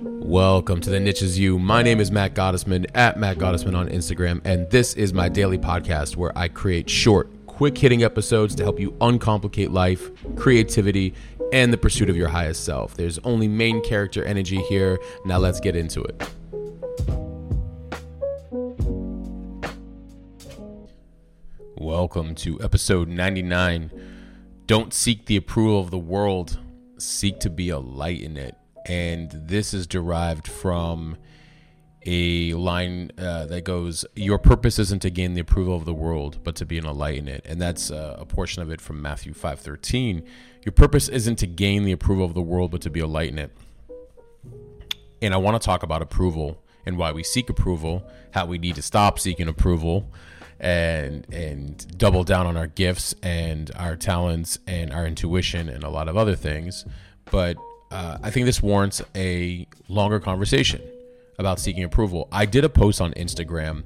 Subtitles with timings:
[0.00, 1.58] Welcome to the Niche Is You.
[1.58, 5.58] My name is Matt Gottesman at Matt Gottesman on Instagram, and this is my daily
[5.58, 11.14] podcast where I create short, quick hitting episodes to help you uncomplicate life, creativity,
[11.52, 12.94] and the pursuit of your highest self.
[12.94, 15.00] There's only main character energy here.
[15.24, 16.30] Now let's get into it.
[21.76, 23.90] Welcome to episode 99.
[24.66, 26.60] Don't seek the approval of the world,
[26.98, 28.57] seek to be a light in it.
[28.88, 31.18] And this is derived from
[32.06, 36.38] a line uh, that goes, Your purpose isn't to gain the approval of the world,
[36.42, 37.44] but to be a light in it.
[37.46, 40.26] And that's uh, a portion of it from Matthew 5.13.
[40.64, 43.28] Your purpose isn't to gain the approval of the world, but to be a light
[43.30, 43.56] in it.
[45.20, 48.02] And I want to talk about approval and why we seek approval,
[48.32, 50.10] how we need to stop seeking approval,
[50.60, 55.88] and and double down on our gifts and our talents and our intuition and a
[55.88, 56.84] lot of other things.
[57.30, 57.56] But
[57.90, 60.82] uh, I think this warrants a longer conversation
[61.38, 62.28] about seeking approval.
[62.32, 63.84] I did a post on Instagram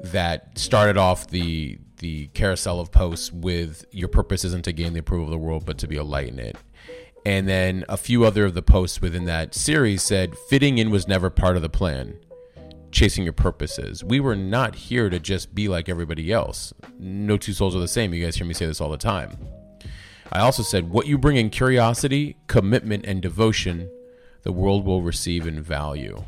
[0.00, 5.00] that started off the the carousel of posts with your purpose isn't to gain the
[5.00, 6.56] approval of the world, but to be a light in it.
[7.24, 11.08] And then a few other of the posts within that series said fitting in was
[11.08, 12.18] never part of the plan
[12.90, 14.04] chasing your purposes.
[14.04, 16.72] We were not here to just be like everybody else.
[16.98, 18.14] No two souls are the same.
[18.14, 19.36] You guys hear me say this all the time.
[20.32, 23.90] I also said, what you bring in curiosity, commitment, and devotion,
[24.42, 26.22] the world will receive in value.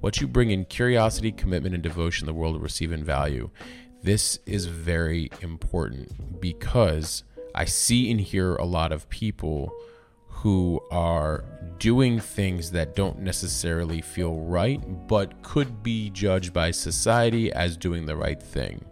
[0.00, 3.50] What you bring in curiosity, commitment, and devotion, the world will receive in value.
[4.02, 9.72] This is very important because I see and hear a lot of people
[10.28, 11.44] who are
[11.78, 18.06] doing things that don't necessarily feel right, but could be judged by society as doing
[18.06, 18.84] the right thing.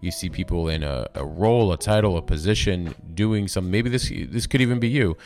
[0.00, 3.70] You see people in a, a role, a title, a position doing some.
[3.70, 5.16] Maybe this this could even be you.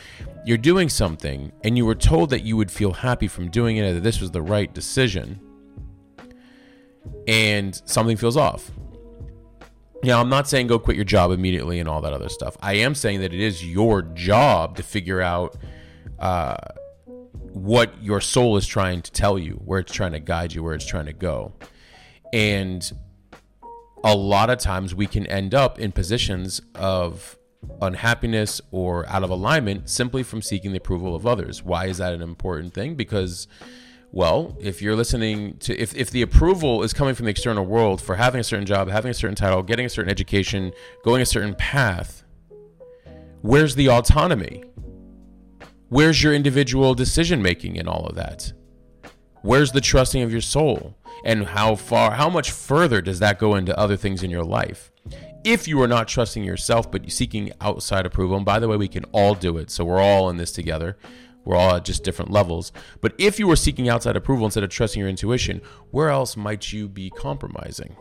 [0.45, 3.93] You're doing something, and you were told that you would feel happy from doing it,
[3.93, 5.39] that this was the right decision,
[7.27, 8.71] and something feels off
[10.05, 12.55] now, I'm not saying go quit your job immediately and all that other stuff.
[12.61, 15.57] I am saying that it is your job to figure out
[16.19, 16.57] uh,
[17.05, 20.75] what your soul is trying to tell you, where it's trying to guide you, where
[20.75, 21.53] it's trying to go.
[22.31, 22.89] And
[24.05, 27.39] a lot of times we can end up in positions of
[27.81, 31.63] unhappiness or out of alignment simply from seeking the approval of others.
[31.63, 32.93] Why is that an important thing?
[32.93, 33.47] Because
[34.11, 37.99] well, if you're listening to, if, if the approval is coming from the external world
[37.99, 40.71] for having a certain job, having a certain title, getting a certain education,
[41.03, 42.23] going a certain path,
[43.41, 44.63] where's the autonomy?
[45.89, 48.53] Where's your individual decision making in all of that?
[49.41, 50.95] Where's the trusting of your soul?
[51.25, 54.91] And how far, how much further does that go into other things in your life?
[55.43, 58.87] If you are not trusting yourself, but seeking outside approval, and by the way, we
[58.87, 59.71] can all do it.
[59.71, 60.97] So we're all in this together.
[61.43, 62.71] We're all at just different levels.
[63.01, 66.71] But if you were seeking outside approval instead of trusting your intuition, where else might
[66.71, 67.95] you be compromising?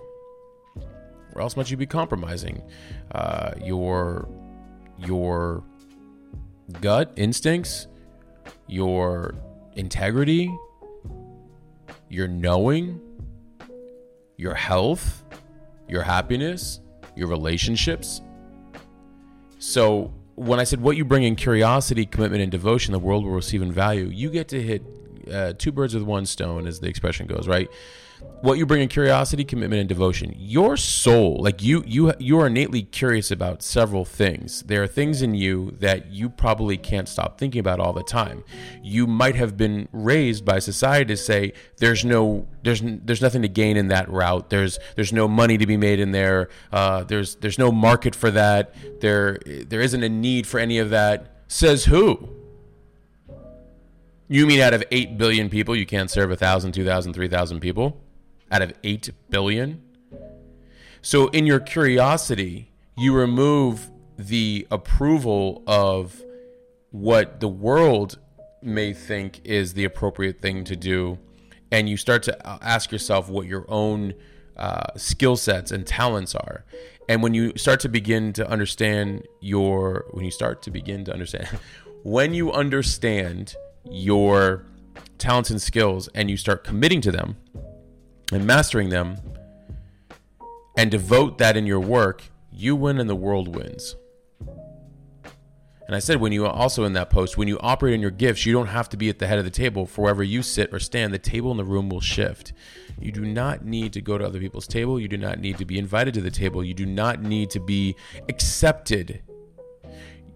[1.32, 2.62] Where else might you be compromising?
[3.12, 4.28] Uh, your
[4.98, 5.64] your
[6.80, 7.88] gut instincts,
[8.68, 9.34] your
[9.74, 10.56] integrity,
[12.08, 13.00] your knowing,
[14.36, 15.24] your health,
[15.88, 16.80] your happiness,
[17.16, 18.20] your relationships.
[19.58, 23.32] So when I said what you bring in curiosity, commitment, and devotion, the world will
[23.32, 24.82] receive in value, you get to hit
[25.32, 27.68] uh, two birds with one stone, as the expression goes, right?
[28.44, 30.34] What you bring in curiosity commitment and devotion.
[30.36, 34.62] Your soul like you you you are innately curious about several things.
[34.64, 38.44] There are things in you that you probably can't stop thinking about all the time.
[38.82, 43.48] You might have been raised by society to say there's no there's there's nothing to
[43.48, 44.50] gain in that route.
[44.50, 46.50] There's there's no money to be made in there.
[46.70, 48.74] Uh, there's there's no market for that.
[49.00, 51.44] There there isn't a need for any of that.
[51.48, 52.28] Says who?
[54.28, 58.03] You mean out of 8 billion people you can't serve 1000 2000 3000 people
[58.54, 59.82] out of 8 billion.
[61.02, 66.22] So, in your curiosity, you remove the approval of
[66.92, 68.18] what the world
[68.62, 71.18] may think is the appropriate thing to do,
[71.72, 74.14] and you start to ask yourself what your own
[74.56, 76.64] uh, skill sets and talents are.
[77.08, 81.12] And when you start to begin to understand your, when you start to begin to
[81.12, 81.48] understand,
[82.04, 83.56] when you understand
[83.90, 84.64] your
[85.18, 87.36] talents and skills and you start committing to them,
[88.34, 89.16] and mastering them
[90.76, 93.94] and devote that in your work, you win and the world wins.
[95.86, 98.44] And I said, when you also in that post, when you operate in your gifts,
[98.44, 99.86] you don't have to be at the head of the table.
[99.86, 102.54] For wherever you sit or stand, the table in the room will shift.
[102.98, 104.98] You do not need to go to other people's table.
[104.98, 106.64] You do not need to be invited to the table.
[106.64, 107.94] You do not need to be
[108.28, 109.22] accepted.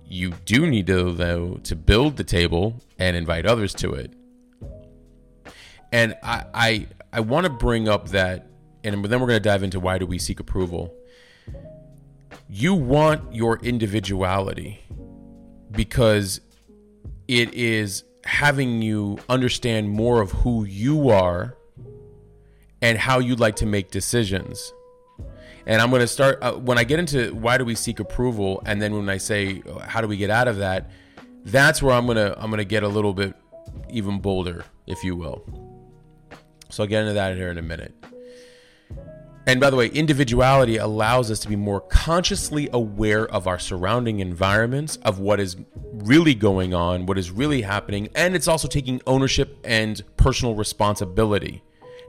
[0.05, 4.13] You do need to, though, to build the table and invite others to it.
[5.91, 8.47] And I I, I want to bring up that,
[8.85, 10.95] and then we're going to dive into why do we seek approval.
[12.49, 14.81] You want your individuality
[15.71, 16.41] because
[17.27, 21.57] it is having you understand more of who you are
[22.81, 24.73] and how you'd like to make decisions.
[25.67, 28.63] And I'm going to start uh, when I get into why do we seek approval,
[28.65, 30.91] and then when I say how do we get out of that,
[31.45, 33.35] that's where I'm gonna I'm gonna get a little bit
[33.91, 35.68] even bolder, if you will.
[36.69, 37.95] So I'll get into that here in a minute.
[39.49, 44.21] And by the way, individuality allows us to be more consciously aware of our surrounding
[44.21, 45.57] environments, of what is
[45.95, 51.63] really going on, what is really happening, and it's also taking ownership and personal responsibility,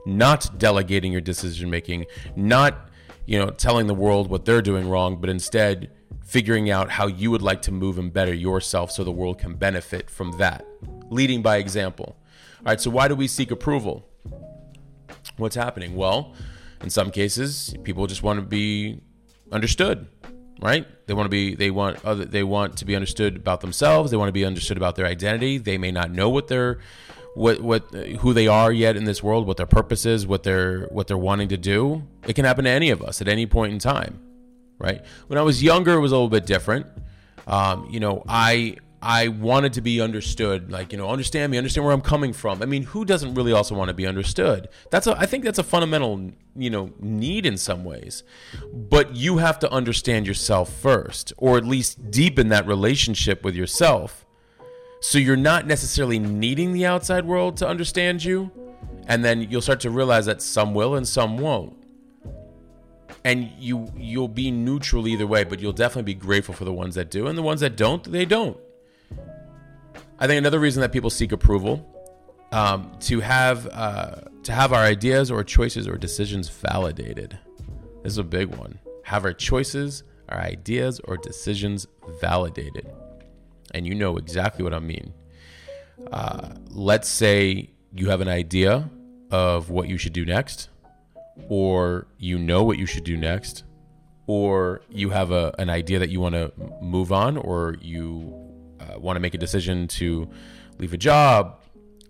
[0.04, 2.04] not delegating your decision making,
[2.36, 2.90] not,
[3.24, 5.90] you know, telling the world what they're doing wrong, but instead
[6.22, 9.54] figuring out how you would like to move and better yourself so the world can
[9.54, 10.62] benefit from that.
[11.08, 12.18] Leading by example.
[12.58, 14.09] All right, so why do we seek approval?
[15.36, 15.96] What's happening?
[15.96, 16.34] Well,
[16.82, 19.00] in some cases, people just want to be
[19.52, 20.08] understood,
[20.60, 20.86] right?
[21.06, 24.10] They want to be they want other they want to be understood about themselves.
[24.10, 25.58] They want to be understood about their identity.
[25.58, 26.78] They may not know what they're
[27.34, 30.86] what what who they are yet in this world, what their purpose is, what they're
[30.86, 32.02] what they're wanting to do.
[32.26, 34.20] It can happen to any of us at any point in time,
[34.78, 35.04] right?
[35.28, 36.86] When I was younger, it was a little bit different.
[37.46, 41.86] Um, you know, I I wanted to be understood, like you know, understand me, understand
[41.86, 42.62] where I'm coming from.
[42.62, 44.68] I mean, who doesn't really also want to be understood?
[44.90, 48.24] That's a, I think that's a fundamental, you know, need in some ways.
[48.72, 54.26] But you have to understand yourself first, or at least deepen that relationship with yourself.
[55.00, 58.50] So you're not necessarily needing the outside world to understand you,
[59.06, 61.74] and then you'll start to realize that some will and some won't.
[63.24, 66.96] And you you'll be neutral either way, but you'll definitely be grateful for the ones
[66.96, 68.58] that do, and the ones that don't, they don't
[70.20, 71.86] I think another reason that people seek approval
[72.52, 77.38] um, to have uh, to have our ideas or choices or decisions validated.
[78.02, 78.78] This is a big one.
[79.04, 81.86] Have our choices, our ideas or decisions
[82.20, 82.86] validated,
[83.72, 85.14] and you know exactly what I mean.
[86.12, 88.90] Uh, let's say you have an idea
[89.30, 90.68] of what you should do next,
[91.48, 93.64] or you know what you should do next,
[94.26, 96.52] or you have a, an idea that you want to
[96.82, 98.49] move on, or you
[98.80, 100.28] uh, want to make a decision to
[100.78, 101.60] leave a job,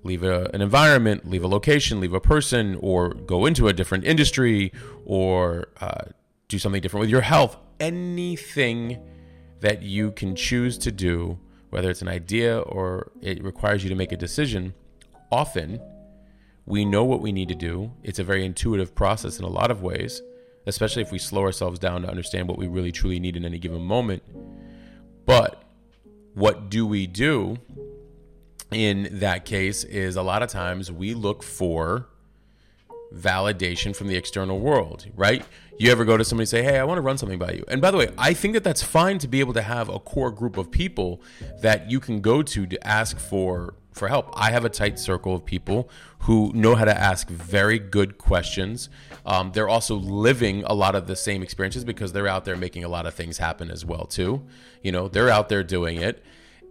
[0.03, 4.05] leave a, an environment, leave a location, leave a person, or go into a different
[4.05, 4.73] industry,
[5.05, 6.05] or uh,
[6.49, 8.99] do something different with your health, anything
[9.61, 11.39] that you can choose to do,
[11.71, 14.75] whether it's an idea or it requires you to make a decision,
[15.31, 15.81] often
[16.67, 17.93] we know what we need to do.
[18.03, 20.23] It's a very intuitive process in a lot of ways,
[20.67, 23.59] especially if we slow ourselves down to understand what we really truly need in any
[23.59, 24.23] given moment.
[25.27, 25.63] But
[26.35, 27.59] what do we do
[28.71, 32.07] in that case is a lot of times we look for
[33.15, 35.45] validation from the external world, right?
[35.79, 37.65] You ever go to somebody and say, "Hey, I want to run something by you."
[37.69, 39.99] And by the way, I think that that's fine to be able to have a
[39.99, 41.21] core group of people
[41.63, 44.33] that you can go to to ask for for help.
[44.37, 45.89] I have a tight circle of people
[46.21, 48.89] who know how to ask very good questions.
[49.27, 52.85] Um, they're also living a lot of the same experiences because they're out there making
[52.85, 54.43] a lot of things happen as well too.
[54.83, 56.23] You know, they're out there doing it,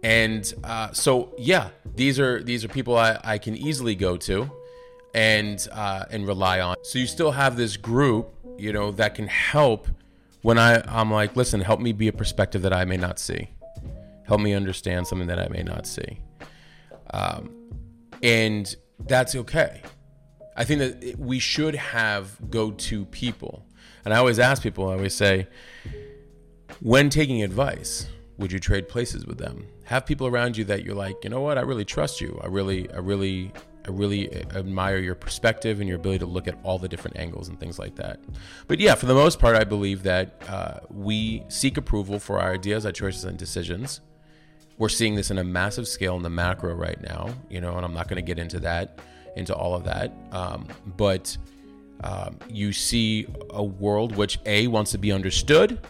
[0.02, 4.50] and uh, so yeah, these are these are people I, I can easily go to
[5.14, 6.76] and uh, and rely on.
[6.82, 9.88] So you still have this group, you know, that can help
[10.42, 13.48] when I I'm like, listen, help me be a perspective that I may not see,
[14.26, 16.18] help me understand something that I may not see.
[17.12, 17.50] Um,
[18.22, 18.74] and
[19.06, 19.82] that's okay.
[20.56, 23.66] I think that we should have go to people.
[24.04, 25.46] And I always ask people, I always say,
[26.80, 29.66] when taking advice, would you trade places with them?
[29.84, 32.38] Have people around you that you're like, you know what, I really trust you.
[32.42, 33.52] I really, I really,
[33.86, 37.48] I really admire your perspective and your ability to look at all the different angles
[37.48, 38.20] and things like that.
[38.66, 42.52] But yeah, for the most part, I believe that uh, we seek approval for our
[42.52, 44.00] ideas, our choices, and decisions
[44.80, 47.84] we're seeing this in a massive scale in the macro right now, you know, and
[47.84, 48.98] I'm not going to get into that,
[49.36, 50.10] into all of that.
[50.32, 51.36] Um, but
[52.02, 55.86] um, you see a world which A wants to be understood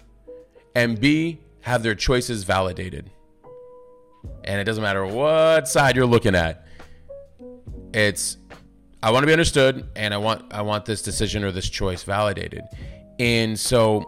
[0.74, 3.12] and B have their choices validated.
[4.42, 6.66] And it doesn't matter what side you're looking at.
[7.94, 8.38] It's
[9.04, 12.02] I want to be understood and I want I want this decision or this choice
[12.02, 12.64] validated.
[13.20, 14.04] And so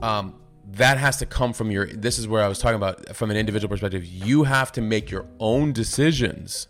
[0.00, 3.30] um, that has to come from your this is where i was talking about from
[3.30, 4.04] an individual perspective.
[4.04, 6.68] You have to make your own decisions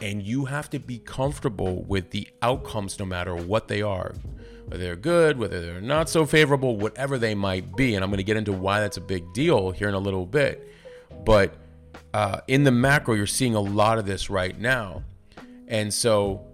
[0.00, 4.14] and you have to be comfortable with the outcomes no matter what they are.
[4.66, 7.94] Whether they're good whether they're not so favorable whatever they might be.
[7.94, 10.26] And i'm going to get into why that's a big deal here in a little
[10.26, 10.68] bit.
[11.24, 11.54] But
[12.14, 15.02] uh, in the macro you're seeing a lot of this right now.
[15.66, 16.46] And so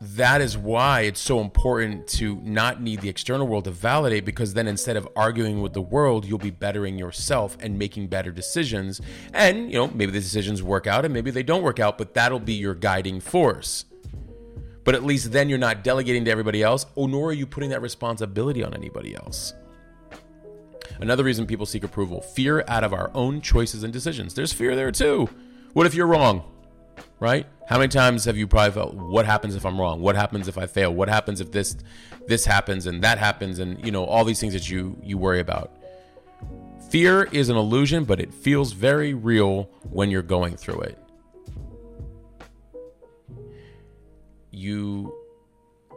[0.00, 4.54] that is why it's so important to not need the external world to validate because
[4.54, 9.00] then instead of arguing with the world you'll be bettering yourself and making better decisions.
[9.32, 12.14] And you know maybe the decisions work out and maybe they don't work out but
[12.14, 13.86] that'll be your guiding force.
[14.84, 17.70] But at least then you're not delegating to everybody else or nor are you putting
[17.70, 19.52] that responsibility on anybody else.
[21.00, 24.34] Another reason people seek approval fear out of our own choices and decisions.
[24.34, 25.28] There's fear there too.
[25.72, 26.44] What if you're wrong
[27.20, 27.46] right?
[27.68, 30.00] How many times have you probably felt, what happens if I'm wrong?
[30.00, 30.92] What happens if I fail?
[30.92, 31.76] What happens if this
[32.26, 35.40] this happens and that happens and you know all these things that you you worry
[35.40, 35.72] about.
[36.90, 40.98] Fear is an illusion, but it feels very real when you're going through it.
[44.50, 45.14] You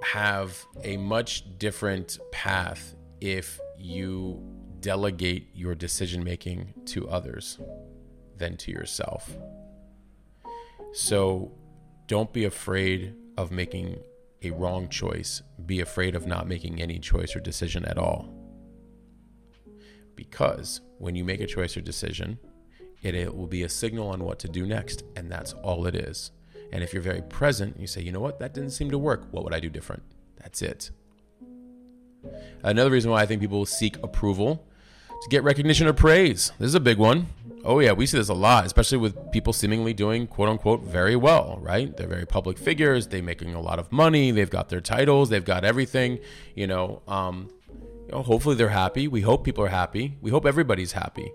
[0.04, 4.42] have a much different path if you
[4.80, 7.60] delegate your decision making to others
[8.38, 9.38] than to yourself.
[10.94, 11.52] So
[12.08, 14.02] don't be afraid of making
[14.42, 15.42] a wrong choice.
[15.66, 18.34] Be afraid of not making any choice or decision at all.
[20.16, 22.38] Because when you make a choice or decision,
[23.02, 25.96] it, it will be a signal on what to do next, and that's all it
[25.96, 26.32] is.
[26.72, 29.28] And if you're very present, you say, you know what, that didn't seem to work.
[29.32, 30.04] What would I do different?
[30.38, 30.92] That's it.
[32.64, 34.68] Another reason why I think people seek approval
[35.10, 36.52] to get recognition or praise.
[36.60, 37.28] This is a big one.
[37.64, 41.16] Oh, yeah, we see this a lot, especially with people seemingly doing quote unquote very
[41.16, 41.96] well, right?
[41.96, 43.08] They're very public figures.
[43.08, 44.32] They're making a lot of money.
[44.32, 45.30] They've got their titles.
[45.30, 46.20] They've got everything.
[46.56, 47.50] You know, um,
[48.08, 49.08] you know, hopefully they're happy.
[49.08, 50.18] We hope people are happy.
[50.22, 51.32] We hope everybody's happy.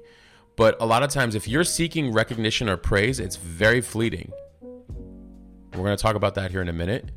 [0.57, 4.33] But a lot of times, if you're seeking recognition or praise, it's very fleeting.
[4.63, 7.11] We're going to talk about that here in a minute.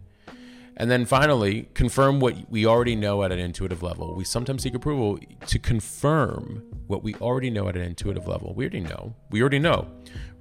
[0.79, 4.15] And then finally, confirm what we already know at an intuitive level.
[4.15, 8.53] We sometimes seek approval to confirm what we already know at an intuitive level.
[8.55, 9.13] We already know.
[9.29, 9.87] We already know,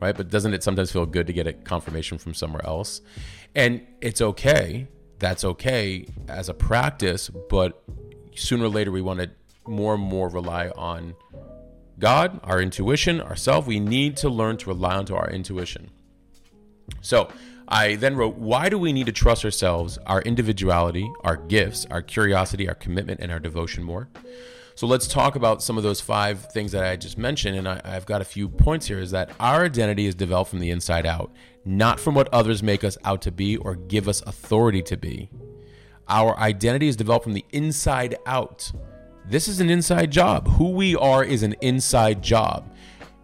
[0.00, 0.16] right?
[0.16, 3.00] But doesn't it sometimes feel good to get a confirmation from somewhere else?
[3.56, 4.86] And it's okay.
[5.18, 7.82] That's okay as a practice, but
[8.36, 9.30] sooner or later we want to
[9.66, 11.16] more and more rely on
[11.98, 13.66] God, our intuition, ourselves.
[13.66, 15.90] We need to learn to rely onto our intuition.
[17.00, 17.28] So,
[17.68, 22.02] I then wrote, Why do we need to trust ourselves, our individuality, our gifts, our
[22.02, 24.08] curiosity, our commitment, and our devotion more?
[24.74, 27.58] So let's talk about some of those five things that I just mentioned.
[27.58, 30.60] And I, have got a few points here is that our identity is developed from
[30.60, 31.32] the inside out,
[31.64, 35.30] not from what others make us out to be or give us authority to be.
[36.08, 38.70] Our identity is developed from the inside out.
[39.26, 40.48] This is an inside job.
[40.48, 42.72] Who we are is an inside job.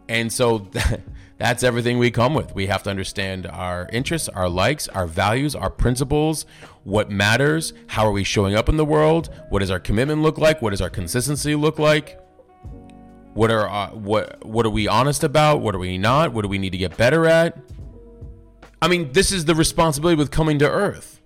[0.09, 0.69] And so
[1.37, 2.55] that's everything we come with.
[2.55, 6.47] We have to understand our interests, our likes, our values, our principles,
[6.85, 10.39] what matters, how are we showing up in the world, what does our commitment look
[10.39, 12.21] like, what does our consistency look like?
[13.35, 15.61] What are uh, what what are we honest about?
[15.61, 16.33] What are we not?
[16.33, 17.59] What do we need to get better at?
[18.81, 21.21] I mean, this is the responsibility with coming to earth.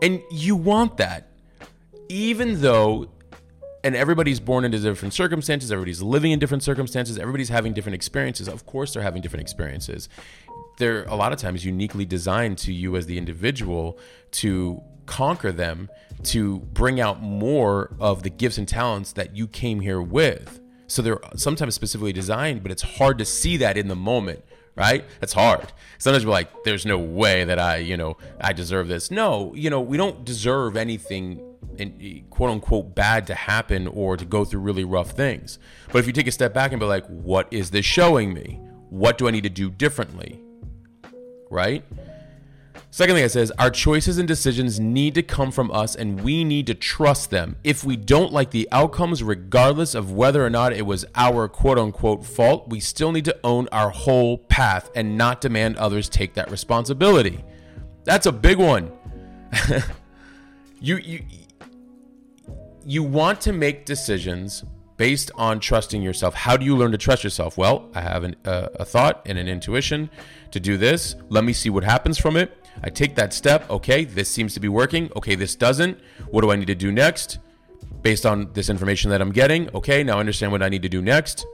[0.00, 1.32] And you want that.
[2.08, 3.08] Even though
[3.88, 8.46] and everybody's born into different circumstances everybody's living in different circumstances everybody's having different experiences
[8.46, 10.10] of course they're having different experiences
[10.76, 13.98] they're a lot of times uniquely designed to you as the individual
[14.30, 15.88] to conquer them
[16.22, 21.00] to bring out more of the gifts and talents that you came here with so
[21.00, 24.44] they're sometimes specifically designed but it's hard to see that in the moment
[24.76, 25.04] right?
[25.18, 25.72] That's hard.
[25.98, 29.10] Sometimes we're like, there's no way that I, you know, I deserve this.
[29.10, 31.47] No, you know, we don't deserve anything
[31.78, 35.58] in, eh, quote unquote bad to happen or to go through really rough things.
[35.92, 38.60] But if you take a step back and be like, what is this showing me?
[38.90, 40.40] What do I need to do differently?
[41.50, 41.84] Right?
[42.90, 46.42] Second thing it says, our choices and decisions need to come from us and we
[46.42, 47.56] need to trust them.
[47.62, 51.78] If we don't like the outcomes, regardless of whether or not it was our quote
[51.78, 56.32] unquote fault, we still need to own our whole path and not demand others take
[56.34, 57.44] that responsibility.
[58.04, 58.90] That's a big one.
[60.80, 61.22] you, you,
[62.88, 64.64] you want to make decisions
[64.96, 66.32] based on trusting yourself.
[66.32, 67.58] How do you learn to trust yourself?
[67.58, 70.08] Well, I have an, uh, a thought and an intuition
[70.52, 71.14] to do this.
[71.28, 72.50] Let me see what happens from it.
[72.82, 73.68] I take that step.
[73.68, 75.10] Okay, this seems to be working.
[75.16, 76.00] Okay, this doesn't.
[76.30, 77.38] What do I need to do next?
[78.00, 79.68] Based on this information that I'm getting.
[79.74, 81.46] Okay, now I understand what I need to do next.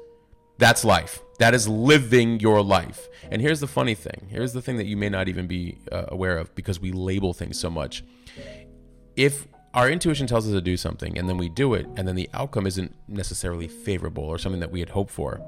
[0.59, 1.21] That's life.
[1.41, 3.09] That is living your life.
[3.33, 4.29] And here's the funny thing.
[4.31, 7.33] Here's the thing that you may not even be uh, aware of because we label
[7.33, 8.05] things so much.
[9.17, 12.15] If our intuition tells us to do something and then we do it and then
[12.15, 15.41] the outcome isn't necessarily favorable or something that we had hoped for.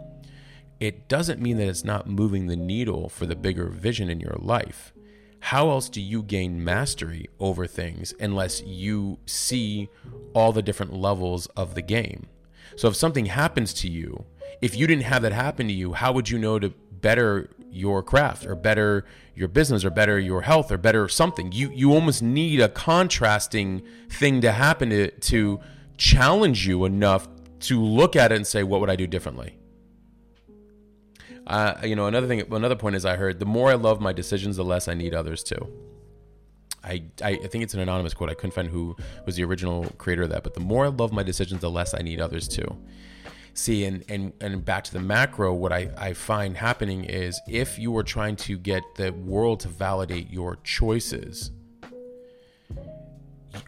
[0.80, 4.36] It doesn't mean that it's not moving the needle for the bigger vision in your
[4.38, 4.92] life.
[5.38, 9.88] How else do you gain mastery over things unless you see
[10.34, 12.26] all the different levels of the game?
[12.74, 14.26] So if something happens to you
[14.60, 18.02] if you didn't have that happen to you how would you know to better your
[18.02, 19.04] craft or better
[19.34, 21.52] your business or better your health or better something.
[21.52, 25.60] You you almost need a contrasting thing to happen to to
[25.96, 27.28] challenge you enough
[27.60, 29.58] to look at it and say, what would I do differently?
[31.46, 34.12] Uh, you know, another thing, another point is I heard the more I love my
[34.12, 35.66] decisions, the less I need others to.
[36.82, 38.30] I, I think it's an anonymous quote.
[38.30, 41.12] I couldn't find who was the original creator of that, but the more I love
[41.12, 42.76] my decisions, the less I need others to.
[43.56, 47.78] See, and and and back to the macro, what I, I find happening is if
[47.78, 51.52] you are trying to get the world to validate your choices,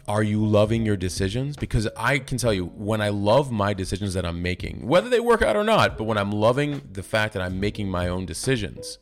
[0.06, 1.56] are you loving your decisions?
[1.56, 5.20] Because I can tell you, when I love my decisions that I'm making, whether they
[5.20, 8.26] work out or not, but when I'm loving the fact that I'm making my own
[8.26, 8.98] decisions,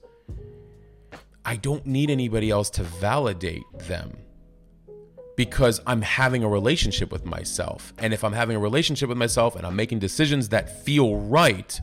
[1.44, 4.16] I don't need anybody else to validate them
[5.36, 7.92] because I'm having a relationship with myself.
[7.98, 11.78] And if I'm having a relationship with myself and I'm making decisions that feel right,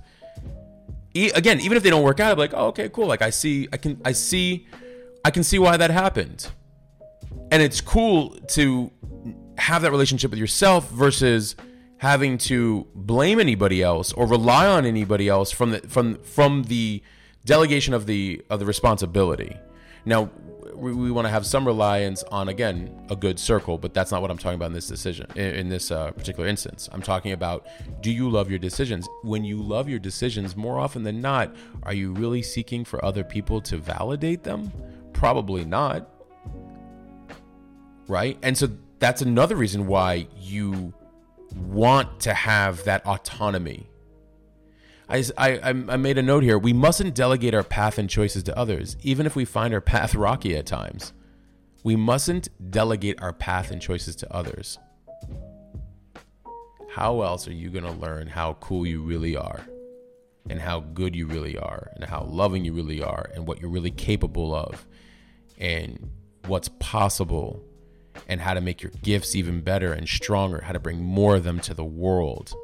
[1.14, 3.06] e- again, even if they don't work out, I'm like, oh, okay, cool.
[3.06, 4.68] Like I see, I can, I see,
[5.24, 6.52] I can see why that happened
[7.54, 8.92] and it's cool to
[9.60, 11.56] have that relationship with yourself versus
[11.98, 17.04] having to blame anybody else or rely on anybody else from the from from the
[17.46, 19.56] delegation of the of the responsibility.
[20.04, 20.32] Now,
[20.76, 24.22] we, we want to have some reliance on again a good circle, but that's not
[24.22, 26.90] what I'm talking about in this decision in, in this uh, particular instance.
[26.92, 27.68] I'm talking about
[28.02, 29.08] do you love your decisions?
[29.24, 33.24] When you love your decisions, more often than not, are you really seeking for other
[33.24, 34.72] people to validate them?
[35.14, 36.10] Probably not
[38.08, 38.38] right?
[38.42, 40.94] And so that's another reason why you
[41.56, 43.90] want to have that autonomy.
[45.14, 46.58] I, I, I made a note here.
[46.58, 50.16] We mustn't delegate our path and choices to others, even if we find our path
[50.16, 51.14] rocky at times.
[51.84, 54.80] We mustn't delegate our path and choices to others.
[56.90, 59.62] How else are you going to learn how cool you really are,
[60.50, 63.70] and how good you really are, and how loving you really are, and what you're
[63.70, 64.88] really capable of,
[65.60, 66.10] and
[66.48, 67.64] what's possible
[68.28, 71.44] and how to make your gifts even better and stronger, how to bring more of
[71.44, 72.56] them to the world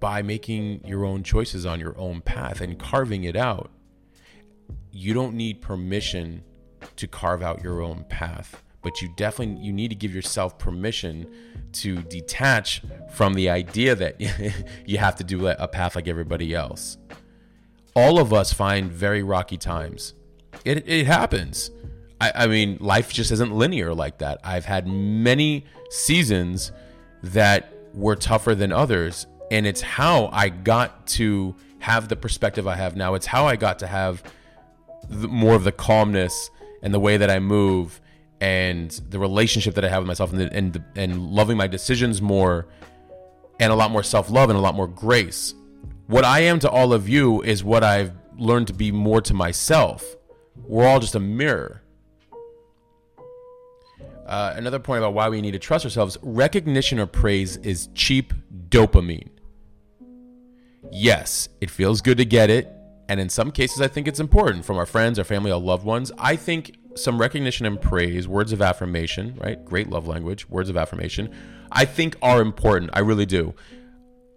[0.00, 3.70] by making your own choices on your own path and carving it out.
[4.90, 6.42] You don't need permission
[6.96, 11.32] to carve out your own path, but you definitely you need to give yourself permission
[11.72, 14.20] to detach from the idea that
[14.86, 16.96] you have to do a path like everybody else.
[17.94, 20.14] All of us find very rocky times.
[20.64, 21.70] It, it happens
[22.20, 24.40] I, I mean, life just isn't linear like that.
[24.42, 26.72] I've had many seasons
[27.22, 32.76] that were tougher than others, and it's how I got to have the perspective I
[32.76, 33.14] have now.
[33.14, 34.22] It's how I got to have
[35.08, 36.50] the, more of the calmness
[36.82, 38.00] and the way that I move
[38.40, 41.66] and the relationship that I have with myself and the, and the, and loving my
[41.66, 42.66] decisions more
[43.58, 45.54] and a lot more self-love and a lot more grace.
[46.06, 49.34] What I am to all of you is what I've learned to be more to
[49.34, 50.16] myself.
[50.56, 51.82] We're all just a mirror.
[54.26, 58.34] Uh, another point about why we need to trust ourselves recognition or praise is cheap
[58.68, 59.30] dopamine.
[60.90, 62.72] Yes, it feels good to get it.
[63.08, 65.84] And in some cases, I think it's important from our friends, our family, our loved
[65.84, 66.12] ones.
[66.18, 69.64] I think some recognition and praise, words of affirmation, right?
[69.64, 71.34] Great love language, words of affirmation,
[71.72, 72.90] I think are important.
[72.92, 73.54] I really do.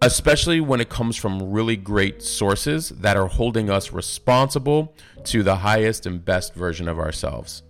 [0.00, 5.56] Especially when it comes from really great sources that are holding us responsible to the
[5.56, 7.62] highest and best version of ourselves.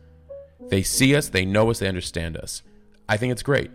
[0.68, 2.62] They see us, they know us, they understand us.
[3.08, 3.70] I think it's great.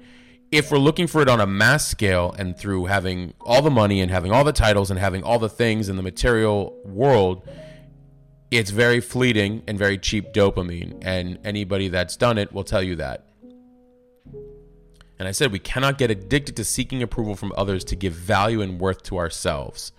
[0.51, 3.99] If we're looking for it on a mass scale and through having all the money
[3.99, 7.47] and having all the titles and having all the things in the material world,
[8.49, 10.99] it's very fleeting and very cheap dopamine.
[11.01, 13.25] And anybody that's done it will tell you that.
[15.19, 18.61] And I said we cannot get addicted to seeking approval from others to give value
[18.61, 19.91] and worth to ourselves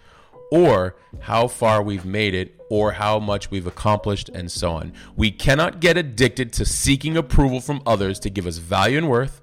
[0.50, 4.92] or how far we've made it, or how much we've accomplished, and so on.
[5.16, 9.40] We cannot get addicted to seeking approval from others to give us value and worth,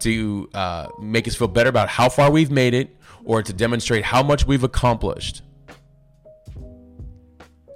[0.00, 4.04] to uh, make us feel better about how far we've made it, or to demonstrate
[4.04, 5.42] how much we've accomplished.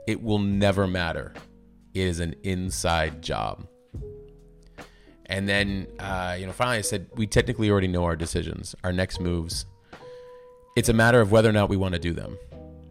[0.06, 1.34] It will never matter.
[1.94, 3.66] It is an inside job.
[5.26, 8.92] And then, uh, you know, finally, I said we technically already know our decisions, our
[8.92, 9.66] next moves.
[10.76, 12.38] It's a matter of whether or not we want to do them.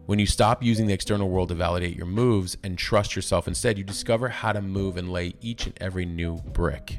[0.06, 3.78] When you stop using the external world to validate your moves and trust yourself instead,
[3.78, 6.98] you discover how to move and lay each and every new brick.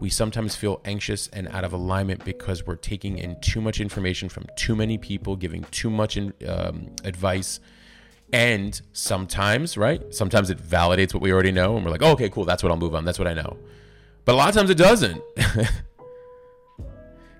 [0.00, 4.28] We sometimes feel anxious and out of alignment because we're taking in too much information
[4.28, 7.58] from too many people, giving too much in, um, advice.
[8.32, 10.14] And sometimes, right?
[10.14, 12.70] Sometimes it validates what we already know, and we're like, oh, okay, cool, that's what
[12.70, 13.04] I'll move on.
[13.04, 13.56] That's what I know.
[14.24, 15.20] But a lot of times it doesn't.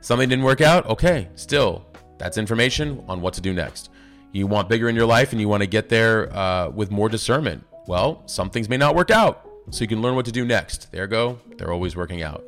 [0.01, 0.87] Something didn't work out.
[0.87, 1.85] Okay, still,
[2.19, 3.91] that's information on what to do next
[4.33, 7.09] You want bigger in your life and you want to get there uh, with more
[7.09, 7.65] discernment.
[7.87, 9.48] Well, some things may not work out.
[9.71, 10.91] So you can learn what to do next.
[10.93, 11.39] There go.
[11.57, 12.45] They're always working out.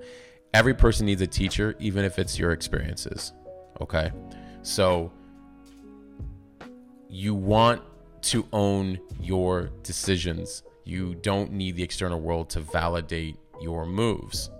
[0.55, 3.33] Every person needs a teacher, even if it's your experiences.
[3.81, 4.11] Okay.
[4.63, 5.13] So
[7.09, 7.83] you want
[8.23, 10.63] to own your decisions.
[10.85, 14.51] You don't need the external world to validate your moves.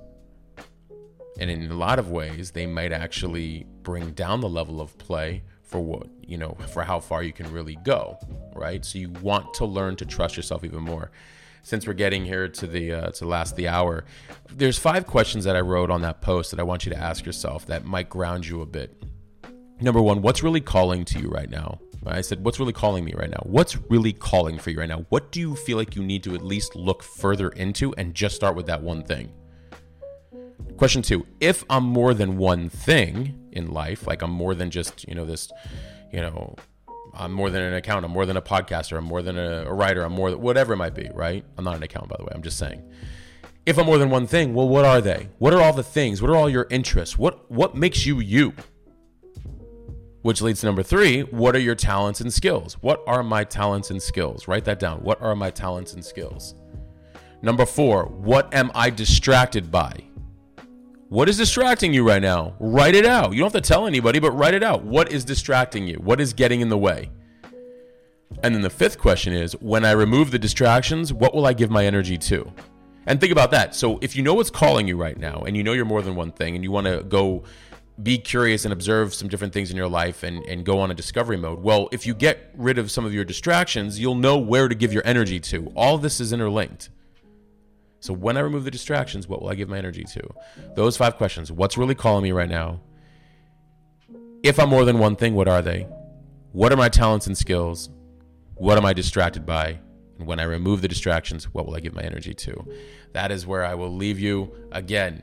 [1.39, 5.43] And in a lot of ways, they might actually bring down the level of play
[5.63, 8.19] for what, you know, for how far you can really go,
[8.55, 8.85] right?
[8.85, 11.11] So you want to learn to trust yourself even more.
[11.63, 14.05] Since we're getting here to the uh, to last the hour,
[14.51, 17.25] there's five questions that I wrote on that post that I want you to ask
[17.25, 19.03] yourself that might ground you a bit.
[19.81, 21.79] Number one, what's really calling to you right now?
[22.07, 23.43] I said, What's really calling me right now?
[23.45, 25.05] What's really calling for you right now?
[25.11, 28.37] What do you feel like you need to at least look further into and just
[28.37, 29.33] start with that one thing?
[30.77, 35.07] Question two If I'm more than one thing in life, like I'm more than just,
[35.07, 35.51] you know, this,
[36.13, 36.57] you know,
[37.15, 39.73] I'm more than an accountant, I'm more than a podcaster, I'm more than a, a
[39.73, 41.45] writer, I'm more, than whatever it might be, right?
[41.57, 42.83] I'm not an accountant, by the way, I'm just saying.
[43.67, 45.29] If I'm more than one thing, well, what are they?
[45.39, 46.23] What are all the things?
[46.23, 47.19] What are all your interests?
[47.19, 48.55] What what makes you you?
[50.23, 52.75] Which leads to number three what are your talents and skills?
[52.81, 54.49] What are my talents and skills?
[54.49, 55.01] Write that down.
[55.03, 56.55] What are my talents and skills?
[57.43, 60.05] Number four, what am I distracted by?
[61.11, 62.55] What is distracting you right now?
[62.61, 63.33] Write it out.
[63.33, 64.85] You don't have to tell anybody, but write it out.
[64.85, 65.97] What is distracting you?
[65.97, 67.11] What is getting in the way?
[68.45, 71.69] And then the fifth question is when I remove the distractions, what will I give
[71.69, 72.53] my energy to?
[73.07, 73.75] And think about that.
[73.75, 76.15] So if you know what's calling you right now and you know you're more than
[76.15, 77.43] one thing and you want to go
[78.01, 80.95] be curious and observe some different things in your life and, and go on a
[80.95, 81.59] discovery mode.
[81.59, 84.93] Well, if you get rid of some of your distractions, you'll know where to give
[84.93, 85.73] your energy to.
[85.75, 86.89] All this is interlinked.
[88.01, 90.29] So when I remove the distractions, what will I give my energy to?
[90.75, 91.53] Those five questions.
[91.53, 92.81] What's really calling me right now?
[94.43, 95.87] If I'm more than one thing, what are they?
[96.53, 97.91] What are my talents and skills?
[98.55, 99.79] What am I distracted by?
[100.19, 102.67] And when I remove the distractions, what will I give my energy to?
[103.13, 104.53] That is where I will leave you.
[104.73, 105.23] Again,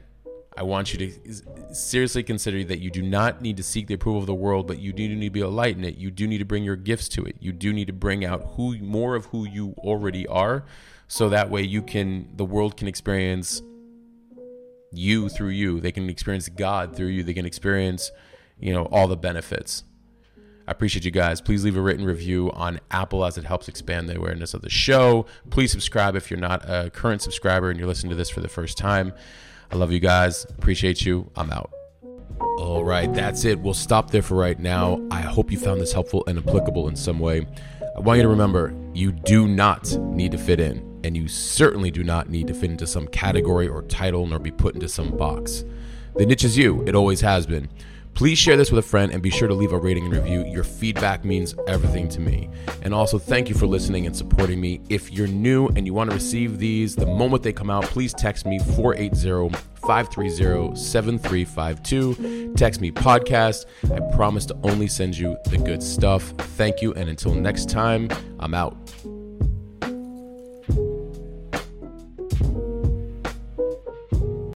[0.56, 4.22] I want you to seriously consider that you do not need to seek the approval
[4.22, 5.98] of the world, but you do need to be a light in it.
[5.98, 7.36] You do need to bring your gifts to it.
[7.40, 10.66] You do need to bring out who more of who you already are,
[11.08, 13.62] so that way you can the world can experience
[14.92, 15.80] you through you.
[15.80, 17.24] They can experience God through you.
[17.24, 18.12] They can experience,
[18.60, 19.84] you know, all the benefits.
[20.68, 21.40] I appreciate you guys.
[21.40, 24.70] Please leave a written review on Apple as it helps expand the awareness of the
[24.70, 25.26] show.
[25.50, 28.50] Please subscribe if you're not a current subscriber and you're listening to this for the
[28.50, 29.14] first time.
[29.72, 30.46] I love you guys.
[30.46, 31.32] Appreciate you.
[31.38, 31.72] I'm out.
[32.60, 33.60] All right, that's it.
[33.60, 35.02] We'll stop there for right now.
[35.10, 37.48] I hope you found this helpful and applicable in some way.
[37.96, 41.90] I want you to remember you do not need to fit in, and you certainly
[41.90, 45.16] do not need to fit into some category or title nor be put into some
[45.16, 45.64] box.
[46.18, 47.70] The niche is you, it always has been.
[48.14, 50.44] Please share this with a friend and be sure to leave a rating and review.
[50.46, 52.50] Your feedback means everything to me.
[52.82, 54.82] And also, thank you for listening and supporting me.
[54.90, 58.16] If you're new and you want to receive these the moment they come out, please
[58.16, 62.56] text me 480 530 7352.
[62.56, 63.66] Text me podcast.
[63.94, 66.24] I promise to only send you the good stuff.
[66.58, 66.96] Thank you.
[66.96, 68.76] And until next time, I'm out.